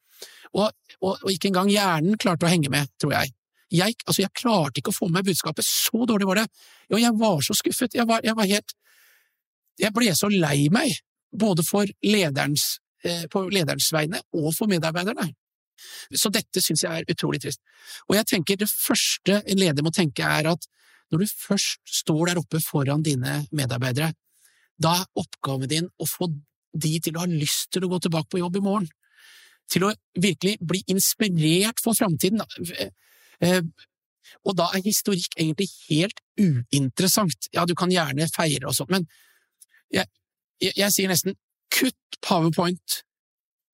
[0.55, 0.71] Og,
[1.03, 3.35] og, og, ikke engang hjernen klarte å henge med, tror jeg.
[3.75, 6.47] Jeg, altså jeg klarte ikke å få med budskapet, så dårlig var det.
[6.95, 8.77] Og jeg var så skuffet, jeg var, jeg var helt
[9.79, 10.97] Jeg ble så lei meg,
[11.31, 11.63] både
[12.03, 15.29] lederens Eh, på lederens vegne og for medarbeiderne.
[16.11, 17.61] Så dette syns jeg er utrolig trist.
[18.09, 20.67] Og jeg tenker det første en leder må tenke er at
[21.13, 24.13] når du først står der oppe foran dine medarbeidere,
[24.79, 26.29] da er oppgaven din å få
[26.79, 28.89] de til å ha lyst til å gå tilbake på jobb i morgen.
[29.69, 32.45] Til å virkelig bli inspirert for framtiden.
[33.41, 33.63] Eh,
[34.45, 37.51] og da er historikk egentlig helt uinteressant.
[37.55, 39.09] Ja, du kan gjerne feire og sånn, men
[39.93, 40.09] jeg,
[40.63, 43.03] jeg, jeg sier nesten Kutt powerpoint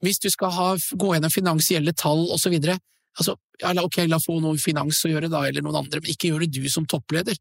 [0.04, 2.74] hvis du skal ha, gå gjennom finansielle tall videre.
[3.14, 6.44] Altså, ok, la få noe finans å gjøre da, eller noen andre, men ikke gjør
[6.44, 7.38] det du som toppleder.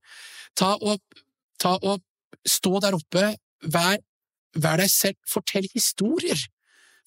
[0.58, 1.02] Ta og,
[1.62, 2.04] ta og
[2.46, 3.32] stå der oppe,
[3.74, 3.98] vær,
[4.60, 6.38] vær deg selv, fortell historier.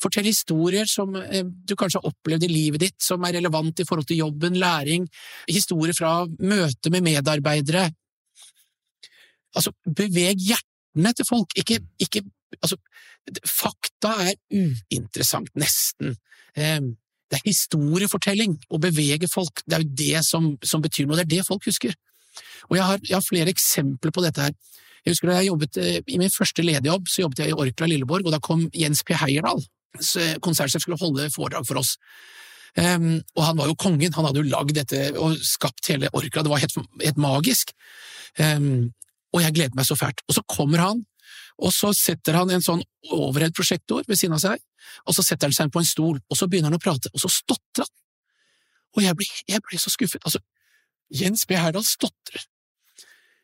[0.03, 3.87] Fortell historier som eh, du kanskje har opplevd i livet ditt, som er relevant i
[3.89, 5.07] forhold til jobben, læring,
[5.49, 7.87] historier fra møte med medarbeidere.
[9.57, 12.27] Altså, beveg hjertene til folk, ikke, ikke
[12.61, 12.77] altså,
[13.49, 16.17] fakta er uinteressant, nesten.
[17.27, 21.27] Det er historiefortelling, å bevege folk, det er jo det som, som betyr noe, det
[21.27, 21.97] er det folk husker.
[22.71, 24.55] Og jeg har, jeg har, flere eksempler på dette her.
[25.07, 27.89] Jeg husker da jeg jobbet eh, I min første lederjobb så jobbet jeg i Orkla
[27.91, 29.15] Lilleborg, og da kom Jens P.
[29.19, 29.63] Heierdal,
[30.45, 31.97] konsernsjef, skulle holde foredrag for oss.
[32.77, 36.45] Um, og han var jo kongen, han hadde jo lagd dette og skapt hele Orkla,
[36.45, 37.73] det var helt, helt magisk.
[38.37, 38.91] Um,
[39.33, 40.21] og jeg gledet meg så fælt.
[40.29, 41.01] Og så kommer han,
[41.57, 42.83] og så setter han en sånn
[43.15, 44.61] overhead-prosjektor ved siden av seg,
[45.09, 47.23] og så setter han seg på en stol, og så begynner han å prate, og
[47.23, 47.95] så stotrer han.
[48.97, 50.23] Og jeg ble, jeg ble så skuffet.
[50.25, 50.41] Altså,
[51.13, 51.57] Jens B.
[51.61, 52.47] Herdal stotrer.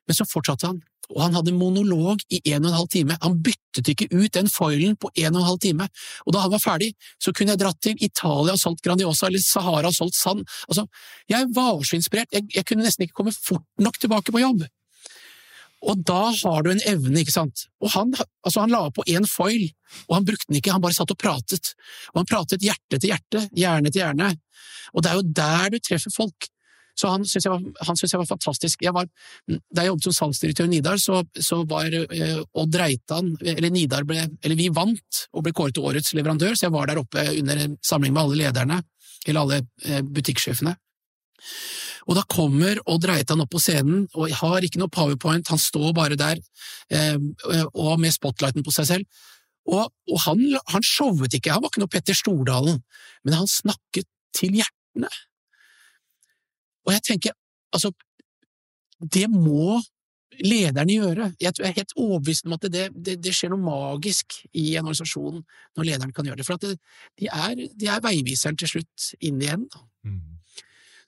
[0.09, 0.81] Men så fortsatte han,
[1.13, 3.17] og han hadde monolog i en og en halv time.
[3.23, 5.89] Han byttet ikke ut den foilen på en og en halv time,
[6.27, 9.45] og da han var ferdig, så kunne jeg dratt til Italia og solgt Grandiosa eller
[9.45, 10.45] Sahara og solgt sand.
[10.69, 10.87] Altså,
[11.31, 14.65] jeg var så inspirert, jeg, jeg kunne nesten ikke komme fort nok tilbake på jobb.
[15.83, 17.67] Og da har du en evne, ikke sant.
[17.83, 18.15] Og han,
[18.47, 19.67] altså han la på én foil,
[20.07, 21.73] og han brukte den ikke, han bare satt og pratet.
[22.13, 24.33] Og han pratet hjerte til hjerte, hjerne til hjerne.
[24.93, 26.49] Og det er jo der du treffer folk.
[26.99, 27.73] Så han syntes jeg,
[28.13, 28.83] jeg, var fantastisk.
[28.85, 29.09] Jeg var,
[29.49, 34.05] da jeg jobbet som salgsdirektør i Nidar, så, så var eh, Odd Reitan, eller Nidar
[34.09, 37.25] ble, eller vi vant og ble kåret til årets leverandør, så jeg var der oppe
[37.33, 38.83] under en samling med alle lederne,
[39.25, 40.77] eller alle eh, butikksjefene.
[42.09, 45.93] Og da kommer Odd Reitan opp på scenen, og har ikke noe powerpoint, han står
[45.97, 46.41] bare der
[46.91, 47.19] eh,
[47.73, 49.29] og med spotlighten på seg selv.
[49.71, 52.81] Og, og han, han, showet ikke, han var ikke noe Petter Stordalen,
[53.23, 55.11] men han snakket til hjertene.
[56.83, 57.37] Og jeg tenker,
[57.71, 57.93] altså,
[59.03, 59.79] det må
[60.41, 61.29] lederne gjøre.
[61.41, 65.43] Jeg er helt overbevist om at det, det, det, skjer noe magisk i en organisasjon
[65.77, 66.47] når lederen kan gjøre det.
[66.49, 66.77] For det,
[67.21, 69.67] de, er, de, er, veiviseren til slutt inn igjen.
[70.07, 70.42] Mm.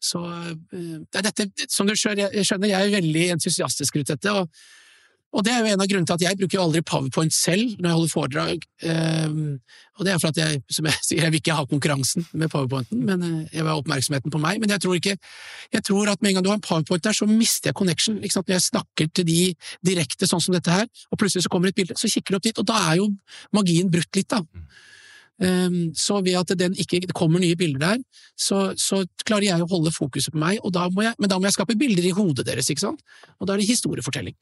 [0.05, 4.33] Så eh, det er dette, som du skjønner, jeg er veldig entusiastisk rundt dette.
[4.33, 4.51] og
[5.35, 7.73] og det er jo en av grunnene til at jeg bruker jo aldri powerpoint selv
[7.81, 8.67] når jeg holder foredrag.
[8.87, 9.41] Um,
[9.99, 12.53] og det er for at jeg, som jeg sier, jeg vil ikke ha konkurransen med
[12.53, 14.61] powerpointen, men eh, jeg vil ha oppmerksomheten på meg.
[14.63, 15.17] Men jeg tror ikke
[15.75, 18.21] Jeg tror at med en gang du har en powerpoint der, så mister jeg connection.
[18.23, 18.49] Ikke sant?
[18.49, 19.41] Når jeg snakker til de
[19.87, 22.47] direkte, sånn som dette her, og plutselig så kommer et bilde, så kikker du opp
[22.47, 23.11] dit, og da er jo
[23.57, 24.45] magien brutt litt, da.
[25.43, 28.05] Ehm, så ved at det ikke kommer nye bilder der,
[28.39, 31.57] så, så, klarer jeg å holde fokuset på meg, da jeg, men da må jeg
[31.57, 33.03] skape bilder i hodet deres, ikke sant?
[33.41, 34.37] Og da er det historiefortelling.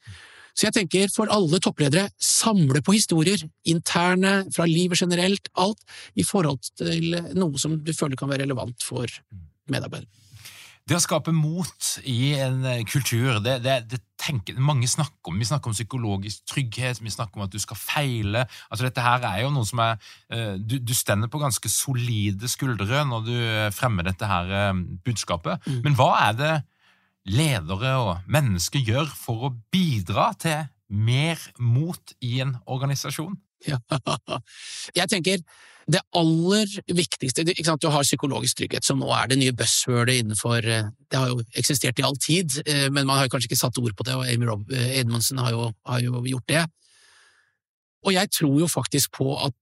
[0.53, 5.81] Så jeg tenker for alle toppledere, samle på historier, interne, fra livet generelt, alt,
[6.13, 9.09] i forhold til noe som du føler kan være relevant for
[9.71, 10.22] medarbeidere.
[10.83, 15.37] Det å skape mot i en eh, kultur, det, det, det tenker mange snakker om.
[15.39, 18.43] Vi snakker om psykologisk trygghet, vi snakker om at du skal feile.
[18.67, 19.95] Altså Dette her er jo noe som er
[20.27, 23.33] eh, Du, du stender på ganske solide skuldre når du
[23.75, 25.63] fremmer dette her eh, budskapet.
[25.63, 25.79] Mm.
[25.87, 26.53] Men hva er det
[27.31, 33.39] ledere og mennesker gjør for å bidra til mer mot i en organisasjon?
[34.99, 35.43] Jeg tenker
[35.83, 40.87] det aller viktigste Du har psykologisk trygghet, som nå er det nye buzzwordet innenfor eh,
[41.11, 43.95] Det har jo eksistert i all tid, eh, men man har kanskje ikke satt ord
[43.97, 46.63] på det, og Amy Rob eh, Edmundsen har jo, har jo gjort det.
[48.03, 49.55] Og jeg tror jo faktisk på at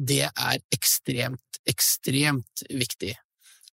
[0.00, 3.12] det er ekstremt, ekstremt viktig.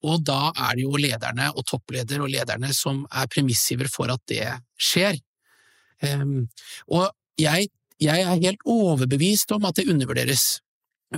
[0.02, 4.22] Og da er det jo lederne og toppleder og lederne som er premissgiver for at
[4.30, 5.18] det skjer.
[6.02, 6.48] Um,
[6.90, 7.70] og jeg,
[8.02, 10.60] jeg, er helt overbevist om at det undervurderes.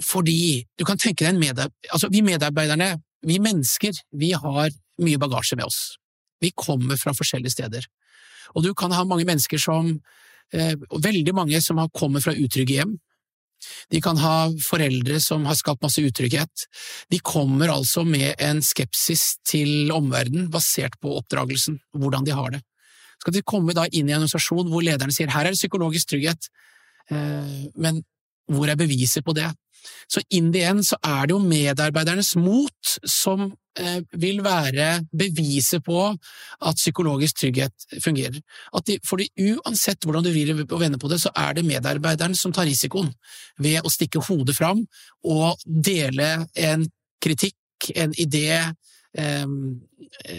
[0.02, 1.90] Fordi du kan tenke deg en medarbeid...
[1.92, 2.90] Altså, vi medarbeiderne,
[3.26, 5.96] vi mennesker, vi har mye bagasje med oss.
[6.42, 7.86] Vi kommer fra forskjellige steder.
[8.54, 9.94] Og du kan ha mange mennesker som
[10.52, 12.98] eh, Veldig mange som har kommet fra utrygge hjem.
[13.92, 16.66] De kan ha foreldre som har skapt masse utrygghet.
[17.12, 22.60] De kommer altså med en skepsis til omverdenen basert på oppdragelsen, hvordan de har det.
[23.22, 26.12] Skal de komme da inn i en organisasjon hvor lederne sier her er det psykologisk
[26.12, 26.50] trygghet,
[27.10, 27.98] men
[28.48, 29.50] hvor er beviset på det?
[30.08, 33.46] Så in the end så er det jo medarbeidernes mot som
[33.78, 38.40] eh, vil være beviset på at psykologisk trygghet fungerer.
[38.76, 42.36] At de, fordi uansett hvordan du vrir og vender på det, så er det medarbeideren
[42.38, 43.12] som tar risikoen
[43.58, 44.84] ved å stikke hodet fram
[45.24, 46.86] og dele en
[47.24, 48.48] kritikk, en idé,
[49.18, 49.46] eh,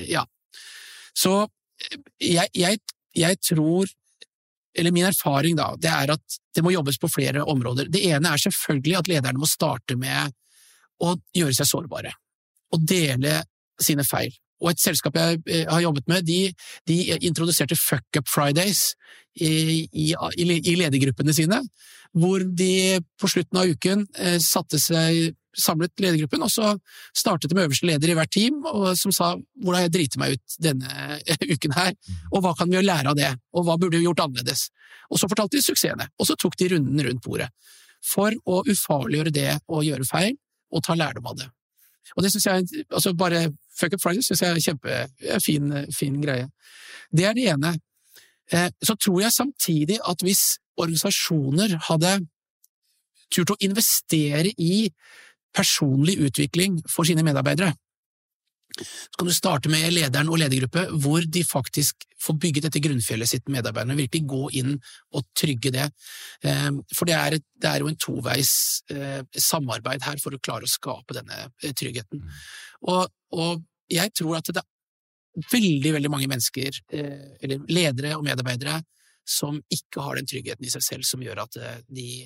[0.09, 0.25] ja.
[1.15, 2.81] Så eh, jeg, jeg,
[3.15, 3.89] jeg tror
[4.75, 7.89] eller min erfaring da, det er at det må jobbes på flere områder.
[7.91, 10.33] Det ene er selvfølgelig at lederne må starte med
[11.03, 12.13] å gjøre seg sårbare,
[12.75, 13.41] og dele
[13.81, 14.33] sine feil.
[14.63, 16.53] Og et selskap jeg eh, har jobbet med, de,
[16.87, 18.93] de introduserte Fuck Up Fridays
[19.35, 21.59] i, i, i ledergruppene sine,
[22.15, 26.73] hvor de på slutten av uken eh, satte seg samlet ledergruppen, og så
[27.15, 30.35] startet de med øverste leder i hvert team, og som sa hvordan jeg driter meg
[30.35, 31.19] ut denne
[31.53, 31.93] uken her,
[32.31, 34.67] og hva kan vi lære av det, og hva burde vi gjort annerledes?
[35.11, 37.51] Og så fortalte de suksessene, og så tok de runden rundt bordet.
[38.05, 40.35] For å ufarliggjøre det å gjøre feil,
[40.73, 41.49] og ta lærdom av det.
[42.15, 46.19] Og det syns jeg, altså bare Fuck Up Friday syns jeg er en kjempefin fin
[46.21, 46.47] greie.
[47.11, 47.73] Det er det ene.
[48.53, 52.13] Eh, så tror jeg samtidig at hvis organisasjoner hadde
[53.33, 54.85] turt å investere i
[55.55, 57.73] personlig utvikling for sine medarbeidere.
[58.75, 63.29] Så kan du starte med lederen og ledergruppe, hvor de faktisk får bygget dette grunnfjellet
[63.29, 64.73] sitt med medarbeiderne, virkelig gå inn
[65.15, 65.85] og trygge det.
[66.43, 68.51] Eh, for det er, det er jo en toveis
[68.91, 72.23] eh, samarbeid her for å klare å skape denne eh, tryggheten.
[72.23, 72.41] Mm.
[72.91, 78.79] Og, og jeg tror at det er veldig, veldig mange mennesker, eller ledere og medarbeidere,
[79.27, 81.57] som ikke har den tryggheten i seg selv som gjør at
[81.91, 82.23] de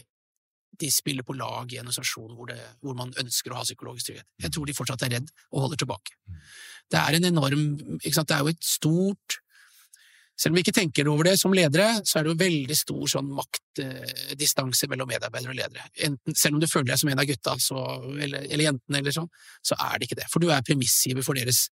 [0.79, 4.09] de spiller på lag i en organisasjon hvor, det, hvor, man ønsker å ha psykologisk
[4.09, 4.27] trygghet.
[4.45, 6.17] Jeg tror de fortsatt er redd og holder tilbake.
[6.89, 8.31] Det er en enorm ikke sant?
[8.31, 9.39] Det er jo et stort
[10.39, 13.09] Selv om vi ikke tenker over det som ledere, så er det jo veldig stor
[13.11, 15.89] sånn maktdistanse mellom medarbeidere og ledere.
[16.07, 17.81] Enten, selv om du føler deg som en av gutta så,
[18.13, 19.27] eller, eller jentene, eller sånn,
[19.59, 20.29] så er det ikke det.
[20.31, 21.65] For du er premissgiver for deres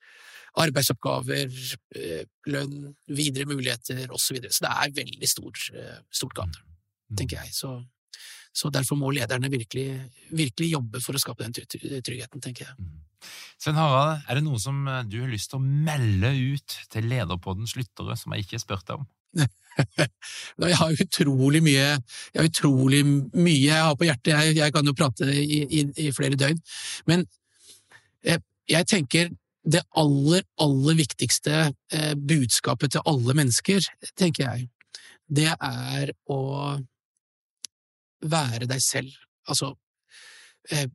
[0.59, 1.55] arbeidsoppgaver,
[1.95, 4.25] eh, lønn, videre muligheter osv.
[4.25, 4.51] Så, videre.
[4.51, 6.59] så det er veldig stort, eh, stort gap,
[7.15, 7.55] tenker jeg.
[7.55, 7.71] Så
[8.55, 9.89] så derfor må lederne virkelig,
[10.31, 12.75] virkelig jobbe for å skape den tryggheten, tenker jeg.
[12.79, 13.03] Mm.
[13.57, 17.07] Svein Harald, er det noe som eh, du har lyst til å melde ut til
[17.09, 19.07] Lederpoddens lyttere som jeg ikke har spurt deg om?
[20.67, 24.31] jeg har utrolig mye jeg har utrolig mye jeg har på hjertet.
[24.33, 26.61] Jeg, jeg kan jo prate i, i, i, flere døgn.
[27.09, 27.25] Men
[28.25, 28.45] jeg, eh,
[28.77, 29.33] jeg tenker
[29.67, 33.83] det aller, aller viktigste eh, budskapet til alle mennesker,
[34.15, 34.67] tenker jeg,
[35.27, 36.39] det er å
[38.25, 39.11] være deg selv.
[39.49, 39.73] Altså,
[40.71, 40.87] eh,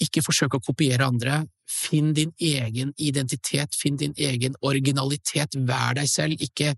[0.00, 1.44] ikke forsøk å kopiere andre.
[1.66, 6.36] Finn din egen identitet, finn din egen originalitet, vær deg selv.
[6.40, 6.74] Ikke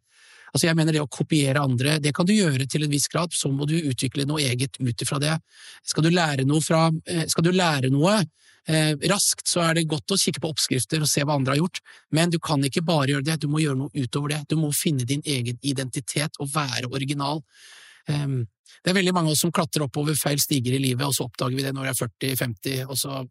[0.48, 3.35] Altså, jeg mener det å kopiere andre, det kan du gjøre til en viss grad,
[3.37, 5.35] så må du utvikle noe eget ut ifra det.
[5.85, 8.14] Skal du lære noe fra eh, Skal du lære noe
[8.68, 11.62] eh, raskt, så er det godt å kikke på oppskrifter og se hva andre har
[11.62, 11.83] gjort,
[12.16, 14.40] men du kan ikke bare gjøre det, du må gjøre noe utover det.
[14.48, 17.42] Du må finne din egen identitet og være original.
[18.09, 18.40] Um,
[18.83, 21.27] det er veldig mange av oss som klatrer oppover feil stiger i livet, og så
[21.27, 23.31] oppdager vi det når vi er 40-50, og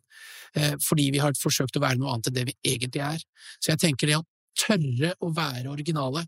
[0.59, 3.21] eh, fordi vi har forsøkt å være noe annet enn det vi egentlig er.
[3.59, 4.25] Så jeg tenker det å
[4.57, 6.25] tørre å være originale,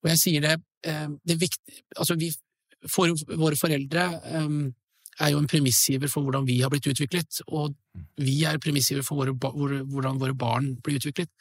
[0.00, 2.30] og jeg sier det, eh, det viktig, altså vi,
[2.88, 4.52] for, våre foreldre eh,
[5.20, 7.74] er jo en premissgiver for hvordan vi har blitt utviklet, og
[8.20, 11.32] vi er premissgiver for våre, hvordan våre barn blir utviklet.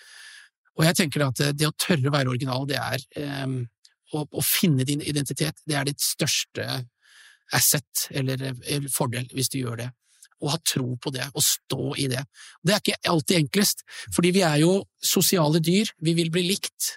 [0.80, 3.04] Og jeg tenker at det å tørre å være original, det er
[4.14, 6.66] å, å, finne din identitet, det er ditt største
[7.56, 9.90] asset, eller, eller fordel, hvis du gjør det.
[10.40, 12.24] Å ha tro på det, og stå i det.
[12.64, 13.84] Det er ikke alltid enklest,
[14.16, 16.96] fordi vi er jo sosiale dyr, vi vil bli likt.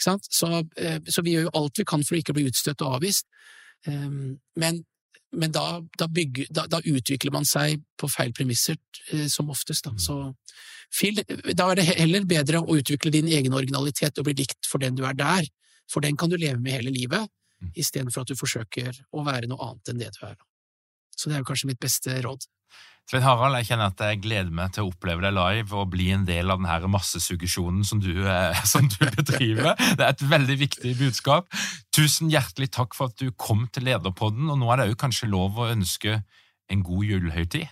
[0.00, 3.26] Så, så, vi gjør jo alt vi kan for å ikke bli utstøtt og avvist.
[3.86, 4.82] Um, men
[5.34, 8.78] men da, da, bygger, da, da, utvikler man seg på feil premisser,
[9.10, 9.88] eh, som oftest.
[9.88, 9.94] Da.
[9.94, 11.54] Mm.
[11.58, 14.94] Da er det heller bedre å utvikle din egen originalitet og bli likt for den
[14.98, 15.48] du er der,
[15.90, 17.30] for den kan du leve med hele livet,
[17.60, 17.74] mm.
[17.76, 20.36] istedenfor at du forsøker å være noe annet enn det du er.
[21.14, 22.48] Så det er jo kanskje mitt beste råd.
[23.04, 26.06] Svein Harald, jeg kjenner at jeg gleder meg til å oppleve deg live og bli
[26.14, 29.74] en del av denne massesuggesjonen som du, eh, som du bedriver.
[29.76, 31.50] Det er et veldig viktig budskap.
[31.94, 35.28] Tusen hjertelig takk for at du kom til Lederpodden, og nå er det jo kanskje
[35.28, 36.22] lov å ønske
[36.72, 37.68] en god julehøytid?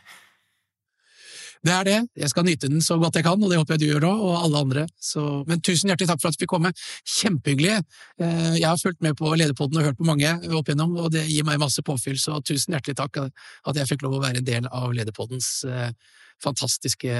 [1.62, 1.98] Det er det.
[2.18, 4.24] Jeg skal nyte den så godt jeg kan, og det håper jeg du gjør òg,
[4.26, 4.86] og alle andre.
[4.98, 6.72] Så, men tusen hjertelig takk for at du fikk komme.
[7.18, 7.76] Kjempehyggelig.
[8.18, 11.22] Eh, jeg har fulgt med på Lederpodden og hørt på mange opp igjennom, og det
[11.28, 14.50] gir meg masse påfyll, så tusen hjertelig takk at jeg fikk lov å være en
[14.50, 15.94] del av Lederpoddens eh,
[16.42, 17.14] fantastiske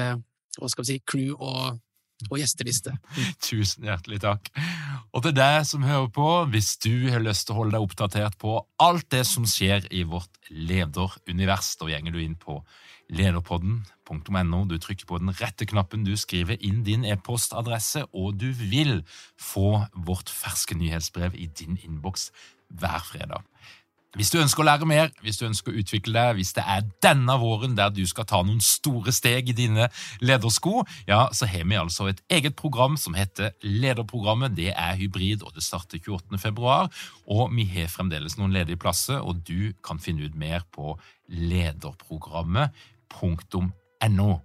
[0.59, 1.79] hva skal vi si, crew og
[2.31, 2.93] og gjesteliste.
[3.43, 4.51] Tusen hjertelig takk.
[5.13, 8.39] Og til deg som hører på, hvis du har lyst til å holde deg oppdatert
[8.41, 12.61] på alt det som skjer i vårt lederunivers, da gjenger du inn på
[13.13, 14.65] lederpodden.no.
[14.69, 19.03] Du trykker på den rette knappen, du skriver inn din e-postadresse, og du vil
[19.41, 22.31] få vårt ferske nyhetsbrev i din innboks
[22.73, 23.45] hver fredag.
[24.13, 26.83] Hvis du ønsker å lære mer, hvis du ønsker å utvikle deg, hvis det er
[27.01, 29.87] denne våren der du skal ta noen store steg i dine
[30.21, 34.53] ledersko, ja, så har vi altså et eget program som heter Lederprogrammet.
[34.59, 36.37] Det er hybrid, og det starter 28.
[36.43, 36.93] februar.
[37.25, 40.99] Og vi har fremdeles noen ledige plasser, og du kan finne ut mer på
[43.21, 44.41] lederprogrammet.no.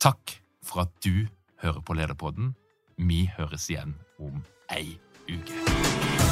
[0.00, 1.26] Takk for at du
[1.62, 2.54] hører på Lederpodden.
[2.96, 4.98] Vi høres igjen om ei
[5.28, 6.27] uke.